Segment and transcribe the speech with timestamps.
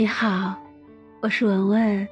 [0.00, 0.56] 你好，
[1.20, 2.08] 我是文文，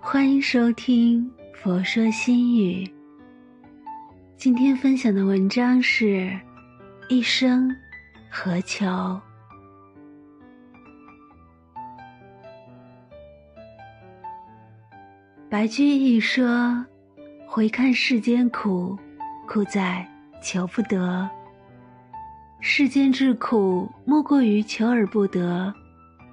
[0.00, 1.22] 欢迎收听
[1.54, 2.82] 《佛说心语》。
[4.38, 6.06] 今天分享的文章是
[7.10, 7.70] 《一生
[8.30, 8.86] 何求》。
[15.50, 16.82] 白居易说
[17.46, 18.98] ：“回看世间苦，
[19.46, 20.08] 苦在
[20.42, 21.28] 求不得。
[22.60, 25.70] 世间之苦，莫过于求而不得；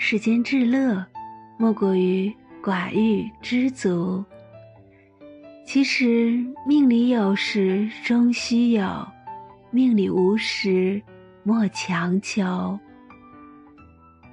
[0.00, 1.04] 世间至乐，
[1.58, 4.24] 莫过于寡欲知足。”
[5.66, 9.06] 其实，命里有时终须有，
[9.70, 11.02] 命里无时
[11.42, 12.78] 莫强求。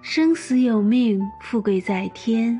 [0.00, 2.58] 生死有命，富贵在天，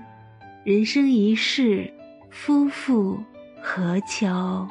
[0.63, 1.93] 人生一世，
[2.31, 3.19] 夫复
[3.61, 4.69] 何求？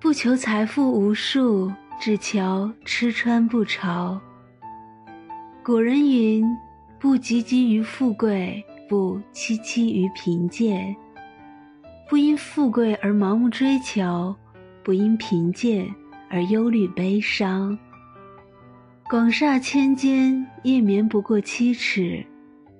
[0.00, 4.20] 不求财富无数，只求吃穿不愁。
[5.68, 6.42] 古人云
[6.98, 10.96] ：“不汲汲于富贵。”不戚戚于贫贱，
[12.08, 14.34] 不因富贵而盲目追求，
[14.82, 15.86] 不因贫贱
[16.30, 17.78] 而忧虑悲伤。
[19.10, 22.24] 广厦千间，夜眠不过七尺；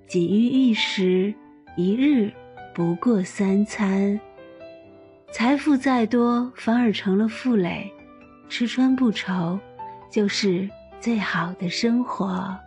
[0.08, 1.34] 锦衣玉食，
[1.76, 2.32] 一日
[2.74, 4.18] 不过三餐。
[5.30, 7.82] 财富再多，反而成了负累；
[8.48, 9.60] 吃穿不愁，
[10.10, 10.66] 就是
[10.98, 12.58] 最好的生活。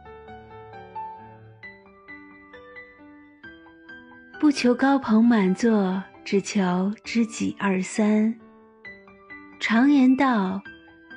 [4.41, 8.35] 不求高朋满座，只求知己二三。
[9.59, 10.59] 常言道：“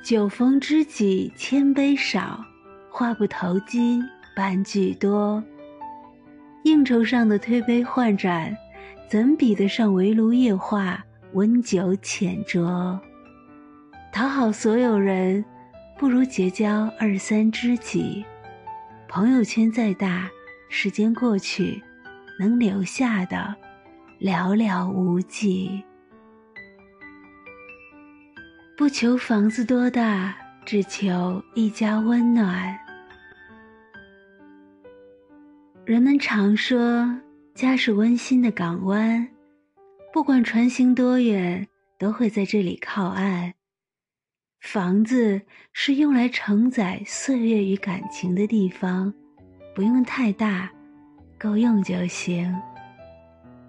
[0.05, 2.39] 酒逢知己千杯少，
[2.87, 3.99] 话不投机
[4.35, 5.43] 半句多。”
[6.65, 8.55] 应酬上的推杯换盏，
[9.09, 12.99] 怎比得上围炉夜话、温酒浅酌？
[14.13, 15.43] 讨好所有人，
[15.97, 18.23] 不如结交二三知己。
[19.07, 20.29] 朋友圈再大，
[20.69, 21.81] 时间过去。
[22.39, 23.55] 能留下的
[24.19, 25.83] 寥寥无几。
[28.77, 30.35] 不求房子多大，
[30.65, 32.77] 只求一家温暖。
[35.85, 37.07] 人们常说，
[37.53, 39.27] 家是温馨的港湾，
[40.11, 41.67] 不管船行多远，
[41.97, 43.53] 都会在这里靠岸。
[44.59, 45.41] 房子
[45.71, 49.13] 是用来承载岁月与感情的地方，
[49.75, 50.69] 不用太大。
[51.37, 52.55] 够用就行。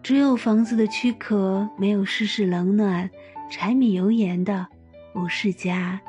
[0.03, 3.11] 只有房子的躯壳没有世事冷暖、
[3.51, 4.67] 柴米油盐的，
[5.13, 6.01] 不是家。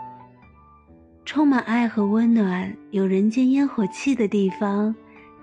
[1.25, 4.95] 充满爱和温暖、有人间烟火气的地方，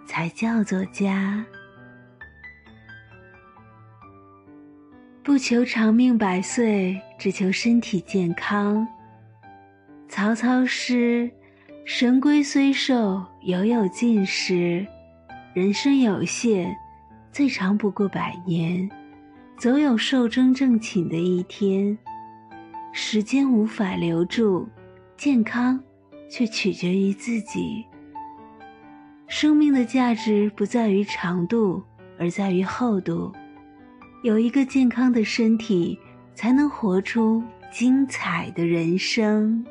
[0.07, 1.45] 才叫做家。
[5.23, 8.87] 不求长命百岁，只求身体健康。
[10.09, 11.31] 曹操诗
[11.85, 14.87] ：“神龟虽寿，犹有尽时。”
[15.54, 16.76] 人生有限，
[17.31, 18.91] 最长不过百年，
[19.56, 21.97] 总有寿终正寝的一天。
[22.92, 24.69] 时间无法留住，
[25.16, 25.81] 健康
[26.28, 27.84] 却取决于自己。
[29.28, 31.81] 生命的价值不在于长度，
[32.19, 33.31] 而在于厚度。
[34.25, 35.97] 有一个健康的身体，
[36.34, 37.41] 才能活出
[37.71, 39.65] 精彩的人生。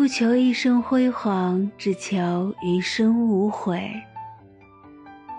[0.00, 3.92] 不求一生辉煌，只求余生无悔。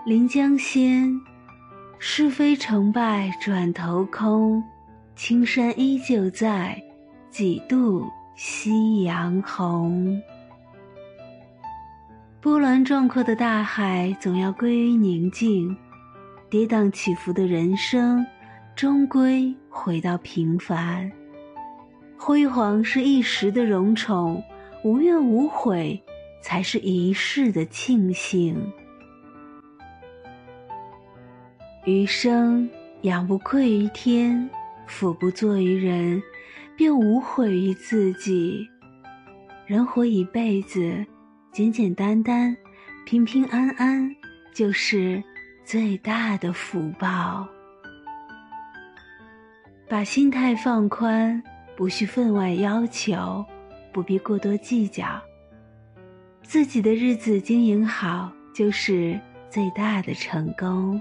[0.06, 1.20] 临江仙，
[1.98, 4.62] 是非成败转头空，
[5.16, 6.80] 青山依旧在，
[7.28, 10.22] 几度夕阳红。
[12.40, 15.76] 波澜壮阔的大海总要归于宁静，
[16.48, 18.24] 跌宕起伏的人生
[18.76, 21.10] 终归回到平凡。
[22.16, 24.40] 辉煌是一时的荣宠。
[24.84, 26.02] 无怨无悔，
[26.40, 28.72] 才是一世的庆幸。
[31.84, 32.68] 余生
[33.02, 34.48] 仰不愧于天，
[34.86, 36.20] 俯不作于人，
[36.76, 38.68] 便无悔于自己。
[39.66, 41.04] 人活一辈子，
[41.52, 42.56] 简简单单、
[43.06, 44.14] 平平安安，
[44.52, 45.22] 就是
[45.64, 47.46] 最大的福报。
[49.88, 51.40] 把心态放宽，
[51.76, 53.44] 不需分外要求。
[53.92, 55.22] 不必过多计较，
[56.42, 61.00] 自己的日子经营好，就是最大的成功。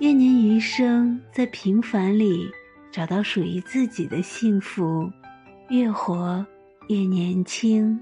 [0.00, 2.46] 愿您余生在平凡里
[2.92, 5.10] 找到属于自己的幸福，
[5.68, 6.44] 越活
[6.88, 7.98] 越年轻。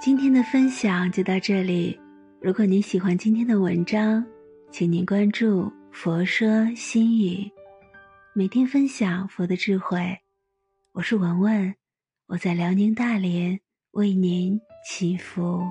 [0.00, 1.98] 今天的分享就到这里，
[2.40, 4.24] 如果您喜欢今天的文章，
[4.70, 5.72] 请您关注。
[5.92, 7.52] 佛说心语，
[8.32, 10.18] 每天分享佛的智慧。
[10.92, 11.74] 我是文文，
[12.26, 13.60] 我在辽宁大连
[13.90, 14.58] 为您
[14.88, 15.62] 祈福。